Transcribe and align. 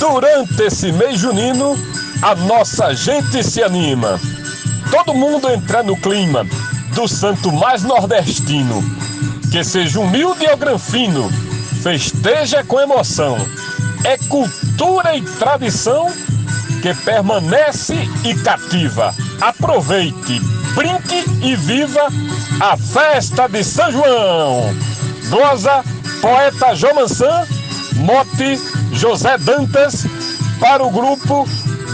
Durante 0.00 0.62
esse 0.62 0.90
mês 0.92 1.20
junino, 1.20 1.76
a 2.22 2.34
nossa 2.34 2.94
gente 2.94 3.44
se 3.44 3.62
anima. 3.62 4.18
Todo 4.90 5.14
mundo 5.14 5.48
entra 5.50 5.82
no 5.82 5.94
clima 5.94 6.46
do 6.94 7.06
santo 7.06 7.52
mais 7.52 7.82
nordestino. 7.82 8.82
Que 9.52 9.62
seja 9.62 10.00
humilde 10.00 10.46
ou 10.50 10.56
granfino, 10.56 11.30
festeja 11.82 12.64
com 12.64 12.80
emoção. 12.80 13.36
É 14.02 14.16
cultura 14.16 15.14
e 15.14 15.20
tradição 15.20 16.10
que 16.80 16.94
permanece 17.04 17.94
e 18.24 18.34
cativa. 18.36 19.14
Aproveite, 19.38 20.40
brinque 20.74 21.24
e 21.42 21.54
viva 21.54 22.08
a 22.58 22.74
festa 22.74 23.46
de 23.48 23.62
São 23.62 23.92
João. 23.92 24.74
Glosa, 25.28 25.84
poeta 26.22 26.74
João 26.74 26.94
Mansan, 26.94 27.46
mote 27.96 28.58
José 28.92 29.38
Dantas, 29.38 30.04
para 30.58 30.84
o 30.84 30.90
grupo 30.90 31.46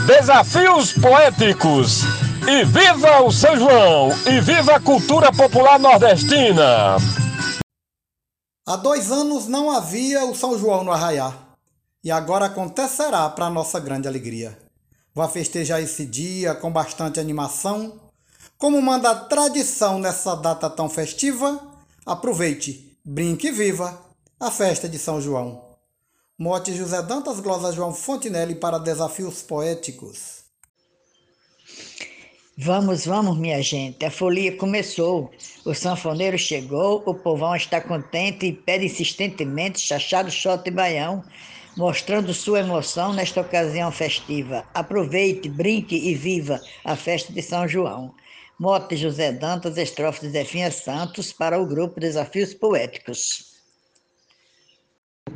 Desafios 0.06 0.92
Poéticos. 0.92 2.02
E 2.48 2.64
viva 2.64 3.22
o 3.22 3.30
São 3.30 3.56
João! 3.56 4.10
E 4.26 4.40
viva 4.40 4.76
a 4.76 4.80
cultura 4.80 5.32
popular 5.32 5.78
nordestina! 5.78 6.96
Há 8.66 8.76
dois 8.76 9.10
anos 9.10 9.46
não 9.46 9.70
havia 9.70 10.24
o 10.24 10.34
São 10.34 10.58
João 10.58 10.82
no 10.84 10.92
Arraiá. 10.92 11.32
E 12.02 12.10
agora 12.10 12.46
acontecerá 12.46 13.28
para 13.28 13.50
nossa 13.50 13.78
grande 13.80 14.08
alegria. 14.08 14.56
Vá 15.14 15.28
festejar 15.28 15.80
esse 15.80 16.06
dia 16.06 16.54
com 16.54 16.70
bastante 16.70 17.20
animação. 17.20 18.00
Como 18.58 18.80
manda 18.80 19.10
a 19.10 19.14
tradição 19.14 19.98
nessa 19.98 20.34
data 20.34 20.70
tão 20.70 20.88
festiva, 20.88 21.60
aproveite, 22.04 22.96
brinque 23.04 23.48
e 23.48 23.52
viva 23.52 24.00
a 24.38 24.50
festa 24.50 24.88
de 24.88 24.98
São 24.98 25.20
João. 25.20 25.65
Mote 26.38 26.74
José 26.74 27.00
Dantas 27.00 27.40
Glosa 27.40 27.72
João 27.72 27.94
Fontinelli 27.94 28.54
para 28.54 28.76
Desafios 28.76 29.40
Poéticos. 29.40 30.44
Vamos, 32.58 33.06
vamos, 33.06 33.38
minha 33.38 33.62
gente. 33.62 34.04
A 34.04 34.10
folia 34.10 34.54
começou. 34.54 35.30
O 35.64 35.72
sanfoneiro 35.72 36.36
chegou, 36.36 37.02
o 37.06 37.14
povão 37.14 37.56
está 37.56 37.80
contente 37.80 38.44
e 38.44 38.52
pede 38.52 38.84
insistentemente 38.84 39.80
chachado, 39.80 40.30
shot 40.30 40.62
e 40.66 40.70
baião 40.70 41.24
mostrando 41.74 42.34
sua 42.34 42.60
emoção 42.60 43.14
nesta 43.14 43.40
ocasião 43.40 43.90
festiva. 43.90 44.62
Aproveite, 44.74 45.48
brinque 45.48 45.96
e 45.96 46.14
viva 46.14 46.60
a 46.84 46.96
festa 46.96 47.32
de 47.32 47.40
São 47.40 47.66
João. 47.66 48.14
Mote 48.58 48.94
José 48.94 49.32
Dantas, 49.32 49.78
estrofe 49.78 50.20
de 50.20 50.32
Zefinha 50.32 50.70
Santos 50.70 51.32
para 51.32 51.58
o 51.58 51.66
grupo 51.66 51.98
Desafios 51.98 52.52
Poéticos. 52.52 53.55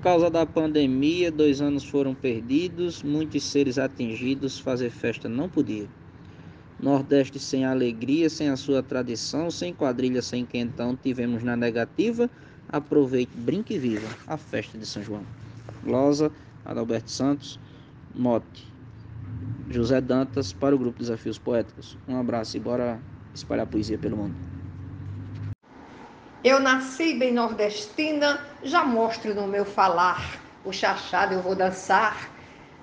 Por 0.01 0.05
causa 0.05 0.31
da 0.31 0.47
pandemia, 0.47 1.31
dois 1.31 1.61
anos 1.61 1.85
foram 1.85 2.15
perdidos, 2.15 3.03
muitos 3.03 3.43
seres 3.43 3.77
atingidos, 3.77 4.59
fazer 4.59 4.89
festa 4.89 5.29
não 5.29 5.47
podia. 5.47 5.87
Nordeste 6.83 7.39
sem 7.39 7.67
alegria, 7.67 8.31
sem 8.31 8.49
a 8.49 8.57
sua 8.57 8.83
tradição, 8.83 9.51
sem 9.51 9.75
quadrilha, 9.75 10.23
sem 10.23 10.47
quentão, 10.47 10.97
tivemos 10.97 11.43
na 11.43 11.55
negativa. 11.55 12.31
Aproveite, 12.67 13.37
brinque 13.37 13.75
e 13.75 13.79
viva 13.79 14.09
a 14.27 14.39
festa 14.39 14.79
de 14.79 14.87
São 14.87 15.03
João. 15.03 15.23
Glosa, 15.85 16.33
Adalberto 16.65 17.11
Santos, 17.11 17.61
Mote, 18.15 18.67
José 19.69 20.01
Dantas 20.01 20.51
para 20.51 20.75
o 20.75 20.79
grupo 20.79 20.99
Desafios 20.99 21.37
Poéticos. 21.37 21.99
Um 22.09 22.17
abraço 22.17 22.57
e 22.57 22.61
bora 22.61 22.99
espalhar 23.35 23.67
poesia 23.67 23.99
pelo 23.99 24.17
mundo. 24.17 24.50
Eu 26.43 26.59
nasci 26.59 27.15
bem 27.15 27.33
nordestina, 27.33 28.41
já 28.63 28.83
mostro 28.83 29.35
no 29.35 29.47
meu 29.47 29.65
falar. 29.65 30.41
O 30.65 30.73
chachado 30.73 31.35
eu 31.35 31.43
vou 31.43 31.55
dançar. 31.55 32.31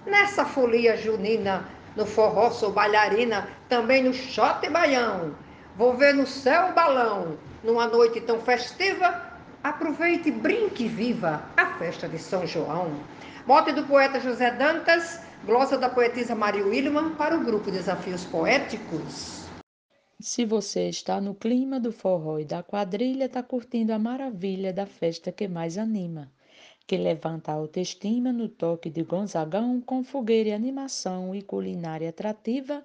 Nessa 0.06 0.46
folia 0.46 0.96
junina, 0.96 1.68
no 1.96 2.06
forró 2.06 2.52
sou 2.52 2.72
bailarina, 2.72 3.48
também 3.68 4.04
no 4.04 4.14
shot 4.14 4.64
e 4.64 4.70
baião. 4.70 5.36
Vou 5.76 5.96
ver 5.96 6.14
no 6.14 6.28
céu 6.28 6.70
o 6.70 6.74
balão, 6.74 7.38
numa 7.64 7.88
noite 7.88 8.22
tão 8.22 8.40
festiva, 8.40 9.28
Aproveite 9.64 10.30
e 10.30 10.32
brinque 10.32 10.88
viva 10.88 11.42
a 11.58 11.66
festa 11.78 12.08
de 12.08 12.20
São 12.20 12.46
João. 12.46 12.92
Mote 13.46 13.74
do 13.74 13.84
poeta 13.84 14.20
José 14.20 14.52
Dantas, 14.52 15.20
glosa 15.44 15.78
da 15.78 15.90
poetisa 15.90 16.36
Maria 16.36 16.64
Willman 16.64 17.16
para 17.16 17.36
o 17.36 17.44
grupo 17.44 17.72
Desafios 17.72 18.24
Poéticos. 18.24 19.47
Se 20.20 20.46
você 20.46 20.90
está 20.90 21.22
no 21.22 21.36
clima 21.36 21.80
do 21.80 21.92
forró 21.92 22.40
e 22.40 22.46
da 22.46 22.64
quadrilha, 22.64 23.26
está 23.26 23.44
curtindo 23.44 23.94
a 23.94 24.00
maravilha 24.00 24.74
da 24.74 24.88
festa 24.88 25.32
que 25.32 25.48
mais 25.48 25.78
anima, 25.78 26.32
que 26.88 26.98
levanta 26.98 27.52
a 27.52 27.56
autoestima 27.56 28.34
no 28.34 28.50
toque 28.50 28.90
de 28.90 29.04
Gonzagão 29.04 29.80
com 29.80 30.04
fogueira 30.04 30.50
e 30.50 30.54
animação 30.54 31.36
e 31.36 31.44
culinária 31.44 32.10
atrativa. 32.10 32.84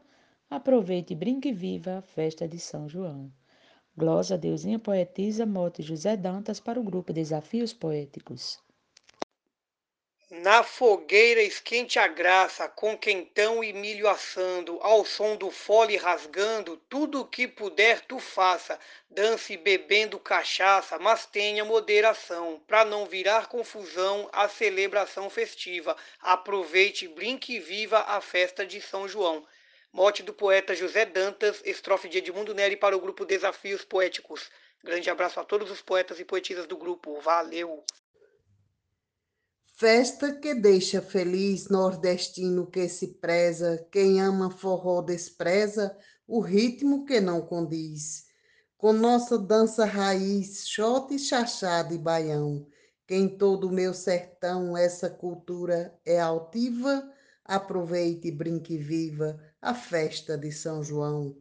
Aproveite 0.51 1.15
e 1.15 1.17
brinque 1.17 1.53
viva 1.55 1.99
a 1.99 2.03
festa 2.03 2.47
de 2.47 2.59
São 2.59 2.87
João. 2.87 3.33
Glosa 3.97 4.37
Deusinha 4.37 4.79
Poetisa 4.79 5.47
Mote 5.47 5.83
José 5.83 6.19
Dantas 6.19 6.61
para 6.61 6.79
o 6.79 6.85
grupo 6.85 7.15
Desafios 7.15 7.73
Poéticos. 7.73 8.61
Na 10.35 10.63
fogueira 10.63 11.43
esquente 11.43 11.99
a 11.99 12.09
graça, 12.09 12.67
com 12.67 12.97
quentão 12.97 13.63
e 13.63 13.71
milho 13.71 14.09
assando, 14.09 14.79
ao 14.81 15.05
som 15.05 15.37
do 15.37 15.51
fole 15.51 15.95
rasgando, 15.95 16.79
tudo 16.89 17.21
o 17.21 17.27
que 17.27 17.47
puder 17.47 18.01
tu 18.01 18.19
faça, 18.19 18.81
dance 19.11 19.55
bebendo 19.59 20.19
cachaça, 20.19 20.99
mas 20.99 21.27
tenha 21.27 21.67
moderação, 21.67 22.59
para 22.67 22.83
não 22.83 23.05
virar 23.05 23.49
confusão 23.49 24.27
a 24.33 24.49
celebração 24.49 25.29
festiva. 25.29 25.95
Aproveite, 26.19 27.07
brinque 27.07 27.57
e 27.57 27.61
viva 27.61 27.99
a 27.99 28.19
festa 28.23 28.65
de 28.65 28.81
São 28.81 29.07
João. 29.07 29.47
Mote 29.93 30.23
do 30.23 30.33
poeta 30.33 30.75
José 30.75 31.05
Dantas, 31.05 31.61
estrofe 31.63 32.09
de 32.09 32.17
Edmundo 32.17 32.55
Neri 32.55 32.77
para 32.77 32.97
o 32.97 33.01
grupo 33.01 33.27
Desafios 33.27 33.85
Poéticos. 33.85 34.51
Grande 34.83 35.11
abraço 35.11 35.39
a 35.39 35.45
todos 35.45 35.71
os 35.71 35.83
poetas 35.83 36.19
e 36.19 36.25
poetisas 36.25 36.67
do 36.67 36.79
grupo. 36.79 37.21
Valeu! 37.21 37.85
Festa 39.83 40.33
que 40.33 40.55
deixa 40.55 41.03
feliz 41.03 41.69
nordestino 41.69 42.69
que 42.69 42.89
se 42.89 43.09
preza, 43.15 43.85
quem 43.91 44.21
ama 44.21 44.49
forró 44.49 45.03
despreza 45.03 45.99
o 46.25 46.39
ritmo 46.39 47.05
que 47.05 47.21
não 47.21 47.41
condiz. 47.41 48.27
Com 48.79 48.93
nossa 48.93 49.37
dança 49.37 49.85
raiz, 49.85 50.69
shot, 50.69 51.19
chachada 51.19 51.93
e 51.93 51.99
baião, 51.99 52.65
que 53.09 53.17
em 53.17 53.29
todo 53.29 53.67
o 53.67 53.73
meu 53.73 53.93
sertão 53.93 54.77
essa 54.77 55.11
cultura 55.11 55.93
é 56.07 56.21
altiva, 56.21 57.11
aproveite, 57.45 58.31
brinque 58.31 58.79
viva 58.79 59.37
a 59.61 59.75
festa 59.75 60.39
de 60.39 60.53
São 60.53 60.85
João. 60.85 61.37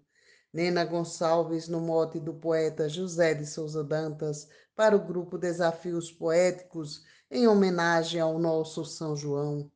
Nena 0.51 0.83
Gonçalves, 0.83 1.67
no 1.67 1.79
mote 1.79 2.19
do 2.19 2.33
poeta 2.33 2.89
José 2.89 3.35
de 3.35 3.45
Souza 3.45 3.83
Dantas, 3.83 4.49
para 4.75 4.95
o 4.95 5.05
grupo 5.05 5.37
Desafios 5.37 6.11
Poéticos, 6.11 7.03
em 7.31 7.47
homenagem 7.47 8.19
ao 8.19 8.37
nosso 8.37 8.83
São 8.83 9.15
João. 9.15 9.71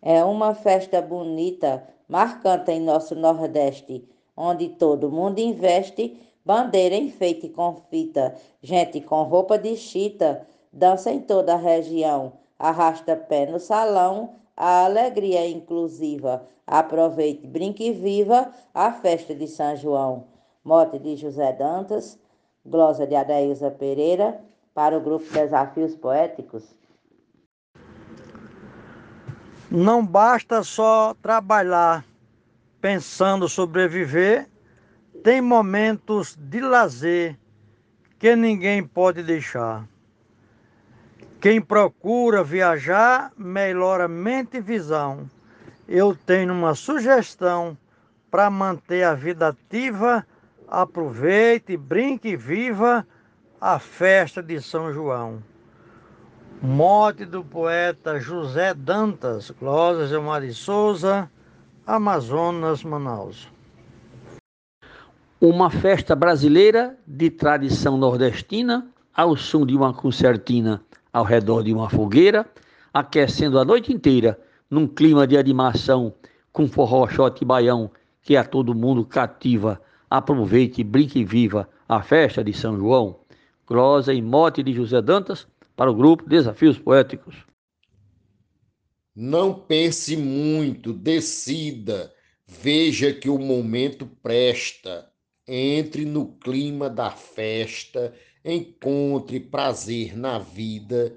É 0.00 0.24
uma 0.24 0.54
festa 0.54 1.02
bonita, 1.02 1.86
marcante 2.08 2.70
em 2.72 2.80
nosso 2.80 3.14
Nordeste, 3.14 4.08
onde 4.34 4.70
todo 4.70 5.10
mundo 5.10 5.38
investe, 5.38 6.18
bandeira 6.42 6.94
enfeite 6.94 7.50
com 7.50 7.76
fita, 7.90 8.34
gente 8.62 9.00
com 9.02 9.24
roupa 9.24 9.58
de 9.58 9.76
chita, 9.76 10.46
dança 10.72 11.10
em 11.10 11.20
toda 11.20 11.52
a 11.52 11.58
região, 11.58 12.32
arrasta 12.58 13.14
pé 13.14 13.44
no 13.44 13.60
salão, 13.60 14.36
a 14.56 14.86
alegria 14.86 15.46
inclusiva. 15.46 16.46
Aproveite, 16.66 17.46
brinque 17.46 17.88
e 17.88 17.92
viva 17.92 18.50
a 18.72 18.90
festa 18.90 19.34
de 19.34 19.46
São 19.46 19.76
João. 19.76 20.24
Mote 20.64 20.98
de 20.98 21.14
José 21.14 21.52
Dantas, 21.52 22.18
glosa 22.64 23.06
de 23.06 23.14
Adailza 23.14 23.70
Pereira, 23.70 24.40
para 24.76 24.94
o 24.94 25.00
grupo 25.00 25.24
Desafios 25.32 25.94
Poéticos. 25.94 26.62
Não 29.70 30.04
basta 30.04 30.62
só 30.62 31.14
trabalhar 31.22 32.04
pensando 32.78 33.48
sobreviver, 33.48 34.46
tem 35.24 35.40
momentos 35.40 36.36
de 36.38 36.60
lazer 36.60 37.38
que 38.18 38.36
ninguém 38.36 38.86
pode 38.86 39.22
deixar. 39.22 39.88
Quem 41.40 41.58
procura 41.58 42.44
viajar, 42.44 43.32
melhora 43.34 44.06
mente 44.06 44.58
e 44.58 44.60
visão. 44.60 45.24
Eu 45.88 46.14
tenho 46.14 46.52
uma 46.52 46.74
sugestão 46.74 47.78
para 48.30 48.50
manter 48.50 49.04
a 49.04 49.14
vida 49.14 49.48
ativa. 49.48 50.26
Aproveite, 50.68 51.78
brinque 51.78 52.28
e 52.28 52.36
viva 52.36 53.06
a 53.68 53.80
festa 53.80 54.40
de 54.40 54.60
São 54.60 54.92
João. 54.92 55.42
Mote 56.62 57.24
do 57.24 57.42
poeta 57.42 58.20
José 58.20 58.72
Dantas, 58.72 59.50
Glória 59.50 60.06
Gilmar 60.06 60.40
de 60.40 60.54
Souza, 60.54 61.28
Amazonas, 61.84 62.84
Manaus. 62.84 63.48
Uma 65.40 65.68
festa 65.68 66.14
brasileira 66.14 66.96
de 67.04 67.28
tradição 67.28 67.98
nordestina, 67.98 68.86
ao 69.12 69.36
som 69.36 69.66
de 69.66 69.74
uma 69.74 69.92
concertina 69.92 70.80
ao 71.12 71.24
redor 71.24 71.64
de 71.64 71.74
uma 71.74 71.90
fogueira, 71.90 72.46
aquecendo 72.94 73.58
a 73.58 73.64
noite 73.64 73.92
inteira, 73.92 74.38
num 74.70 74.86
clima 74.86 75.26
de 75.26 75.36
animação, 75.36 76.14
com 76.52 76.68
forró, 76.68 77.08
shot 77.08 77.42
e 77.42 77.44
baião, 77.44 77.90
que 78.22 78.36
a 78.36 78.44
todo 78.44 78.76
mundo 78.76 79.04
cativa. 79.04 79.80
Aproveite, 80.08 80.84
brinque 80.84 81.18
e 81.18 81.24
viva 81.24 81.68
a 81.88 82.00
festa 82.00 82.44
de 82.44 82.52
São 82.52 82.78
João. 82.78 83.25
Glosa 83.66 84.14
e 84.14 84.22
mote 84.22 84.62
de 84.62 84.72
José 84.72 85.02
Dantas 85.02 85.44
para 85.74 85.90
o 85.90 85.94
grupo 85.94 86.28
Desafios 86.28 86.78
Poéticos. 86.78 87.34
Não 89.12 89.52
pense 89.52 90.16
muito, 90.16 90.92
decida, 90.92 92.14
veja 92.46 93.12
que 93.12 93.28
o 93.28 93.38
momento 93.38 94.06
presta. 94.22 95.10
Entre 95.48 96.04
no 96.04 96.26
clima 96.38 96.90
da 96.90 97.10
festa, 97.10 98.12
encontre 98.44 99.40
prazer 99.40 100.16
na 100.16 100.38
vida, 100.38 101.14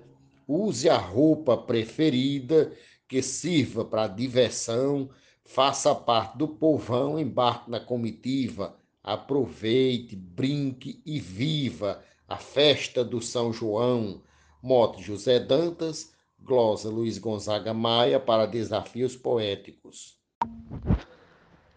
use 0.47 0.89
a 0.89 0.97
roupa 0.97 1.57
preferida 1.57 2.71
que 3.07 3.21
sirva 3.21 3.83
para 3.83 4.07
diversão, 4.07 5.09
faça 5.43 5.93
parte 5.95 6.37
do 6.37 6.47
povão, 6.47 7.19
embarque 7.19 7.71
na 7.71 7.79
comitiva, 7.79 8.77
aproveite, 9.03 10.15
brinque 10.15 11.01
e 11.05 11.19
viva 11.19 12.03
a 12.29 12.37
festa 12.37 13.03
do 13.03 13.21
São 13.21 13.51
João. 13.51 14.21
Mote 14.61 15.01
José 15.01 15.39
Dantas, 15.39 16.11
glosa 16.39 16.89
Luiz 16.89 17.17
Gonzaga 17.17 17.73
Maia 17.73 18.19
para 18.19 18.45
Desafios 18.45 19.15
Poéticos. 19.15 20.17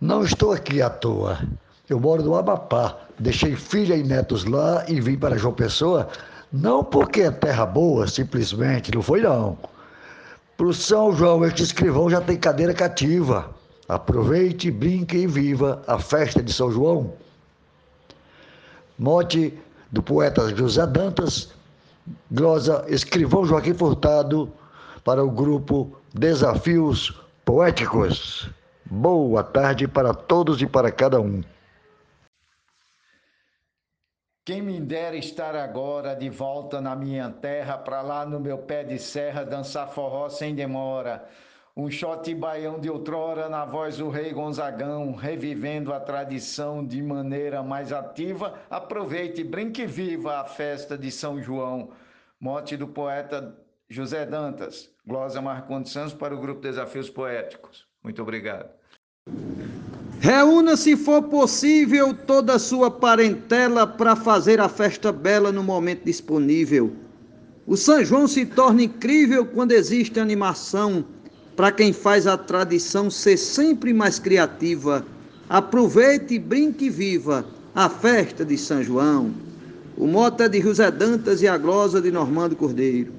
Não 0.01 0.23
estou 0.23 0.53
aqui 0.53 0.83
à 0.83 0.91
toa. 0.91 1.39
Eu 1.89 1.99
moro 1.99 2.23
no 2.23 2.35
Amapá. 2.35 2.99
Deixei 3.19 3.57
filha 3.57 3.95
e 3.95 4.03
netos 4.03 4.45
lá 4.45 4.85
e 4.89 5.01
vim 5.01 5.17
para 5.17 5.39
João 5.39 5.55
Pessoa, 5.55 6.09
não 6.53 6.85
porque 6.85 7.23
é 7.23 7.31
terra 7.31 7.65
boa, 7.65 8.07
simplesmente, 8.07 8.93
não 8.95 9.01
foi 9.01 9.23
não. 9.23 9.57
Para 10.57 10.67
o 10.67 10.75
São 10.75 11.15
João, 11.15 11.45
este 11.45 11.63
escrivão 11.63 12.11
já 12.11 12.21
tem 12.21 12.37
cadeira 12.37 12.75
cativa. 12.75 13.55
Aproveite, 13.89 14.71
brinque 14.71 15.17
e 15.17 15.27
viva 15.27 15.83
a 15.87 15.99
festa 15.99 16.43
de 16.43 16.53
São 16.53 16.71
João. 16.71 17.15
Mote 18.99 19.59
do 19.93 20.03
poeta 20.03 20.49
José 20.57 20.87
Dantas, 20.87 21.53
glosa 22.31 22.85
escrivão 22.89 23.45
Joaquim 23.45 23.75
Furtado, 23.75 24.51
para 25.05 25.23
o 25.23 25.31
grupo 25.31 26.01
Desafios 26.15 27.21
Poéticos. 27.45 28.51
Boa 28.87 29.45
tarde 29.45 29.87
para 29.87 30.15
todos 30.15 30.63
e 30.63 30.67
para 30.67 30.91
cada 30.91 31.21
um. 31.21 31.43
Quem 34.45 34.61
me 34.61 34.81
dera 34.81 35.17
estar 35.17 35.55
agora 35.55 36.17
de 36.17 36.29
volta 36.29 36.81
na 36.81 36.97
minha 36.97 37.31
terra, 37.31 37.79
para 37.79 38.03
lá 38.03 38.27
no 38.27 38.41
meu 38.41 38.59
pé 38.59 38.83
de 38.83 38.99
serra, 38.99 39.45
dançar 39.45 39.89
forró 39.89 40.29
sem 40.29 40.55
demora. 40.55 41.29
Um 41.75 41.91
shot 41.91 42.35
baião 42.35 42.79
de 42.79 42.91
outrora 42.91 43.49
na 43.49 43.65
voz 43.65 43.97
do 43.97 44.11
rei 44.11 44.31
Gonzagão, 44.31 45.15
revivendo 45.15 45.91
a 45.91 45.99
tradição 45.99 46.87
de 46.87 47.03
maneira 47.03 47.63
mais 47.63 47.95
ativa. 47.95 48.61
Aproveite, 48.69 49.43
brinque 49.43 49.87
viva 49.87 50.39
a 50.39 50.45
festa 50.45 50.99
de 50.99 51.11
São 51.11 51.41
João. 51.41 51.89
Mote 52.39 52.77
do 52.77 52.87
poeta 52.87 53.57
José 53.89 54.27
Dantas, 54.27 54.91
glosa 55.07 55.41
Marcondes 55.41 55.93
Santos 55.93 56.13
para 56.13 56.35
o 56.35 56.39
grupo 56.39 56.61
Desafios 56.61 57.09
Poéticos. 57.09 57.87
Muito 58.05 58.21
obrigado. 58.21 58.69
Reúna, 60.21 60.77
se 60.77 60.95
for 60.95 61.23
possível, 61.23 62.13
toda 62.13 62.57
a 62.57 62.59
sua 62.59 62.91
parentela 62.91 63.87
para 63.87 64.15
fazer 64.15 64.61
a 64.61 64.69
festa 64.69 65.11
bela 65.11 65.51
no 65.51 65.63
momento 65.63 66.05
disponível. 66.05 66.95
O 67.67 67.79
São 67.79 68.05
João 68.05 68.29
se 68.29 68.45
torna 68.45 68.83
incrível 68.83 69.47
quando 69.47 69.73
existe 69.73 70.21
animação 70.21 71.03
para 71.57 71.73
quem 71.73 71.93
faz 71.93 72.27
a 72.27 72.37
tradição 72.37 73.11
ser 73.11 73.37
sempre 73.37 73.93
mais 73.93 74.19
criativa. 74.19 75.05
Aproveite, 75.49 76.39
brinque 76.39 76.87
e 76.87 76.91
viva 76.91 77.45
a 77.75 77.89
festa 77.89 78.45
de 78.45 78.57
São 78.57 78.83
João. 78.83 79.33
O 79.97 80.07
mote 80.07 80.43
é 80.43 80.49
de 80.49 80.61
José 80.61 80.91
Dantas 80.91 81.43
e 81.43 81.49
a 81.49 81.59
glosa 81.59 82.01
de 82.01 82.11
Normando 82.11 82.57
Cordeiro. 82.57 83.13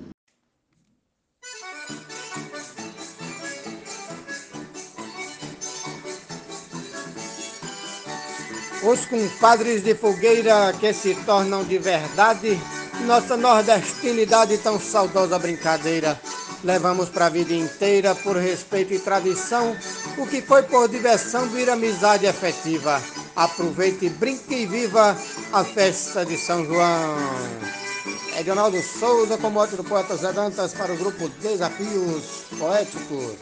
Os 8.83 9.05
compadres 9.05 9.81
de 9.81 9.95
fogueira 9.95 10.73
que 10.77 10.91
se 10.91 11.15
tornam 11.23 11.63
de 11.63 11.77
verdade, 11.77 12.59
nossa 13.05 13.37
nordestinidade 13.37 14.57
tão 14.57 14.77
saudosa 14.77 15.39
brincadeira. 15.39 16.19
Levamos 16.63 17.09
para 17.09 17.25
a 17.25 17.29
vida 17.29 17.53
inteira, 17.53 18.15
por 18.15 18.37
respeito 18.37 18.93
e 18.93 18.99
tradição, 18.99 19.75
o 20.17 20.25
que 20.25 20.41
foi 20.41 20.63
por 20.63 20.87
diversão 20.87 21.45
vir 21.49 21.69
amizade 21.69 22.25
efetiva. 22.25 23.01
Aproveite, 23.35 24.09
brinque 24.09 24.55
e 24.55 24.65
viva 24.65 25.17
a 25.51 25.63
festa 25.65 26.25
de 26.25 26.37
São 26.37 26.65
João. 26.65 27.17
Edionaldo 28.39 28.81
Souza, 28.81 29.37
com 29.37 29.49
mote 29.49 29.75
do 29.75 29.83
poeta 29.83 30.15
Zé 30.15 30.31
Dantas 30.31 30.73
para 30.73 30.93
o 30.93 30.97
grupo 30.97 31.27
Desafios 31.41 32.45
Poéticos. 32.57 33.35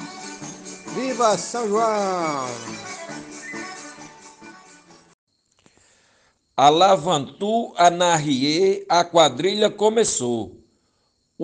Viva 0.95 1.37
São 1.37 1.67
João! 1.67 2.47
Alavantu, 6.57 7.73
Anarrie, 7.77 8.85
a 8.89 9.03
quadrilha 9.03 9.69
começou. 9.69 10.60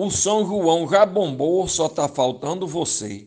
O 0.00 0.12
São 0.12 0.46
João 0.46 0.88
já 0.88 1.04
bombou, 1.04 1.66
só 1.66 1.88
tá 1.88 2.06
faltando 2.06 2.68
você. 2.68 3.26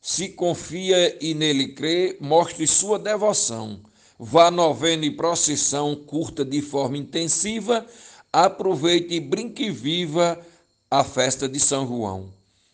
Se 0.00 0.30
confia 0.30 1.18
e 1.22 1.34
nele 1.34 1.74
crê, 1.74 2.16
mostre 2.18 2.66
sua 2.66 2.98
devoção. 2.98 3.78
Vá 4.18 4.50
novena 4.50 5.04
e 5.04 5.10
procissão, 5.10 5.94
curta 5.94 6.46
de 6.46 6.62
forma 6.62 6.96
intensiva, 6.96 7.84
aproveite 8.32 9.16
e 9.16 9.20
brinque 9.20 9.70
viva 9.70 10.40
a 10.90 11.04
festa 11.04 11.46
de 11.46 11.60
São 11.60 11.86
João. 11.86 12.32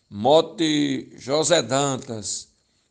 Mote 0.09 1.11
José 1.17 1.61
Dantas, 1.61 2.47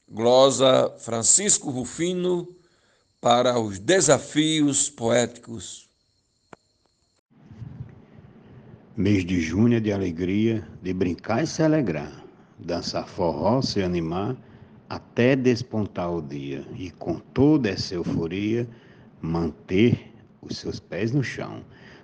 glosa 0.06 0.94
Francisco 0.98 1.70
Rufino, 1.70 2.46
para 3.19 3.58
os 3.58 3.78
desafios 3.78 4.90
poéticos. 4.90 5.88
Mês 8.99 9.25
de 9.25 9.41
junho 9.41 9.77
é 9.77 9.81
de 9.81 9.93
alegria, 9.93 10.67
de 10.83 10.93
brincar 10.93 11.45
e 11.45 11.47
se 11.47 11.62
alegrar, 11.62 12.12
dançar 12.59 13.07
forró, 13.07 13.62
se 13.62 13.81
animar, 13.81 14.37
até 14.88 15.37
despontar 15.37 16.12
o 16.12 16.21
dia 16.21 16.67
e 16.76 16.90
com 16.90 17.21
toda 17.33 17.71
essa 17.71 17.95
euforia 17.95 18.69
manter 19.23 20.12
os 20.43 20.57
seus 20.57 20.81
pés 20.81 21.12
no 21.12 21.23
chão, 21.23 21.62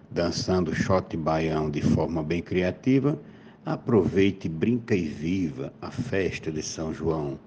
dançando 0.09 0.73
shot 0.73 1.17
baião 1.17 1.69
de 1.69 1.83
forma 1.83 2.23
bem 2.23 2.41
criativa. 2.41 3.19
Aproveite, 3.67 4.49
brinca 4.49 4.95
e 4.95 5.09
viva 5.09 5.73
a 5.83 5.91
festa 5.91 6.53
de 6.53 6.63
São 6.63 6.95
João. 6.95 7.41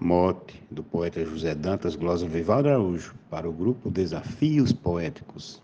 Mote 0.00 0.62
do 0.70 0.82
poeta 0.82 1.22
José 1.26 1.54
Dantas 1.54 1.94
Glosa 1.94 2.26
Vivaldo 2.26 2.70
Araújo 2.70 3.14
para 3.28 3.46
o 3.46 3.52
grupo 3.52 3.90
Desafios 3.90 4.72
Poéticos. 4.72 5.62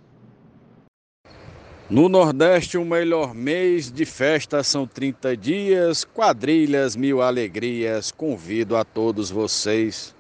No 1.91 2.09
Nordeste, 2.09 2.79
o 2.79 2.85
melhor 2.85 3.35
mês 3.35 3.91
de 3.91 4.05
festa 4.05 4.63
são 4.63 4.87
30 4.87 5.37
dias, 5.37 6.05
quadrilhas, 6.05 6.95
mil 6.95 7.21
alegrias. 7.21 8.13
Convido 8.13 8.77
a 8.77 8.85
todos 8.85 9.29
vocês. 9.29 10.15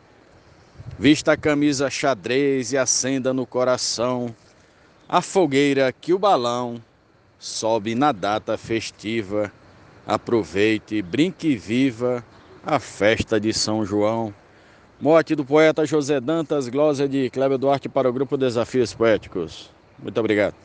Vista 0.99 1.31
a 1.31 1.37
camisa 1.37 1.89
xadrez 1.89 2.73
e 2.73 2.77
acenda 2.77 3.33
no 3.33 3.47
coração 3.47 4.35
a 5.09 5.23
fogueira 5.23 5.93
que 5.93 6.12
o 6.12 6.19
balão 6.19 6.83
sobe 7.39 7.95
na 7.95 8.11
data 8.11 8.59
festiva. 8.59 9.53
Aproveite, 10.05 11.00
brinque 11.00 11.55
viva 11.55 12.25
a 12.67 12.81
festa 12.81 13.39
de 13.39 13.53
São 13.53 13.87
João. 13.87 14.35
Morte 15.00 15.37
do 15.37 15.45
poeta 15.45 15.87
José 15.87 16.21
Dantas, 16.21 16.69
glosa 16.69 17.09
de 17.09 17.31
Cléber 17.31 17.59
Duarte 17.59 17.89
para 17.89 18.11
o 18.11 18.12
grupo 18.12 18.37
Desafios 18.37 18.93
Poéticos. 18.93 19.71
Muito 20.03 20.19
obrigado. 20.19 20.60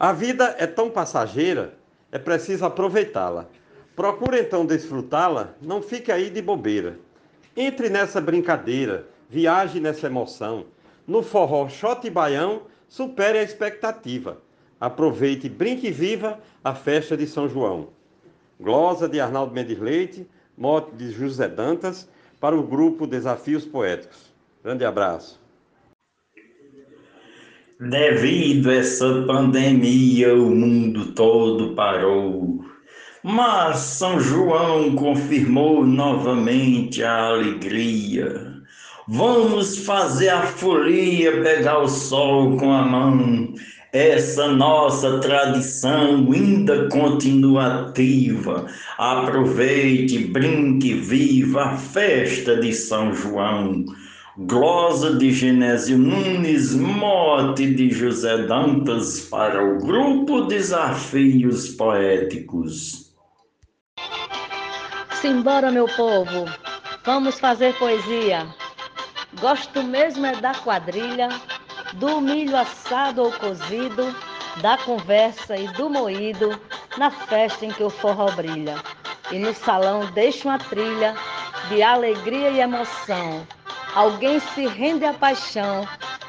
A 0.00 0.12
vida 0.12 0.54
é 0.60 0.66
tão 0.66 0.88
passageira, 0.88 1.74
é 2.12 2.20
preciso 2.20 2.64
aproveitá-la. 2.64 3.46
Procure 3.96 4.38
então 4.38 4.64
desfrutá-la, 4.64 5.54
não 5.60 5.82
fique 5.82 6.12
aí 6.12 6.30
de 6.30 6.40
bobeira. 6.40 7.00
Entre 7.56 7.88
nessa 7.90 8.20
brincadeira, 8.20 9.08
viaje 9.28 9.80
nessa 9.80 10.06
emoção. 10.06 10.66
No 11.04 11.20
forró 11.20 11.68
shot 11.68 12.06
e 12.06 12.10
baião, 12.10 12.62
supere 12.86 13.38
a 13.38 13.42
expectativa. 13.42 14.40
Aproveite, 14.80 15.48
brinque 15.48 15.88
e 15.88 15.90
viva 15.90 16.38
a 16.62 16.76
festa 16.76 17.16
de 17.16 17.26
São 17.26 17.48
João. 17.48 17.88
Glosa 18.60 19.08
de 19.08 19.18
Arnaldo 19.18 19.52
Mendes 19.52 19.80
Leite, 19.80 20.24
mote 20.56 20.94
de 20.94 21.10
José 21.10 21.48
Dantas, 21.48 22.08
para 22.38 22.56
o 22.56 22.62
grupo 22.62 23.04
Desafios 23.04 23.64
Poéticos. 23.64 24.32
Grande 24.62 24.84
abraço. 24.84 25.40
Devido 27.80 28.70
a 28.70 28.74
essa 28.74 29.22
pandemia, 29.22 30.34
o 30.34 30.50
mundo 30.50 31.12
todo 31.12 31.76
parou. 31.76 32.64
Mas 33.22 33.78
São 33.78 34.18
João 34.18 34.96
confirmou 34.96 35.86
novamente 35.86 37.04
a 37.04 37.28
alegria. 37.28 38.52
Vamos 39.06 39.78
fazer 39.86 40.28
a 40.30 40.42
folia, 40.42 41.40
pegar 41.40 41.78
o 41.78 41.88
sol 41.88 42.56
com 42.56 42.72
a 42.72 42.82
mão. 42.82 43.54
Essa 43.92 44.48
nossa 44.48 45.20
tradição 45.20 46.28
ainda 46.32 46.88
continua 46.88 47.84
ativa. 47.84 48.66
Aproveite, 48.98 50.18
brinque, 50.18 50.94
viva 50.94 51.62
a 51.62 51.76
festa 51.76 52.56
de 52.56 52.72
São 52.72 53.14
João. 53.14 53.84
Glosa 54.42 55.16
de 55.16 55.32
Genésio 55.32 55.98
Nunes, 55.98 56.72
mote 56.72 57.74
de 57.74 57.90
José 57.90 58.46
Dantas 58.46 59.22
para 59.22 59.64
o 59.64 59.78
grupo 59.78 60.42
Desafios 60.42 61.70
Poéticos. 61.70 63.12
Simbora, 65.20 65.72
meu 65.72 65.88
povo, 65.88 66.44
vamos 67.04 67.40
fazer 67.40 67.74
poesia. 67.78 68.46
Gosto 69.40 69.82
mesmo 69.82 70.24
é 70.24 70.36
da 70.36 70.54
quadrilha, 70.54 71.30
do 71.94 72.20
milho 72.20 72.56
assado 72.56 73.22
ou 73.22 73.32
cozido, 73.32 74.14
da 74.62 74.78
conversa 74.78 75.56
e 75.56 75.66
do 75.72 75.90
moído, 75.90 76.56
na 76.96 77.10
festa 77.10 77.66
em 77.66 77.70
que 77.70 77.82
o 77.82 77.90
forró 77.90 78.30
brilha. 78.30 78.76
E 79.32 79.38
no 79.40 79.52
salão 79.52 80.08
deixo 80.12 80.46
uma 80.46 80.60
trilha 80.60 81.16
de 81.68 81.82
alegria 81.82 82.50
e 82.50 82.60
emoção. 82.60 83.44
Alguém 83.98 84.38
se 84.38 84.64
rende 84.64 85.04
à 85.04 85.12
paixão, 85.12 85.84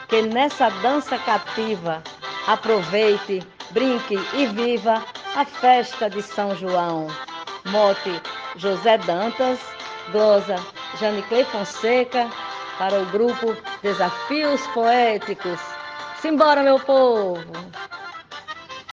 que 0.08 0.24
nessa 0.24 0.72
dança 0.82 1.20
cativa 1.20 2.02
aproveite, 2.48 3.44
brinque 3.70 4.16
e 4.34 4.48
viva 4.48 5.04
a 5.36 5.46
festa 5.46 6.10
de 6.10 6.20
São 6.24 6.56
João. 6.56 7.06
Mote 7.66 8.20
José 8.56 8.98
Dantas, 8.98 9.60
glosa 10.12 10.56
Janiclei 11.00 11.46
Fonseca, 11.46 12.28
para 12.80 13.00
o 13.00 13.06
grupo 13.06 13.56
Desafios 13.84 14.66
Poéticos. 14.74 15.60
Simbora, 16.24 16.64
meu 16.64 16.80
povo! 16.80 17.40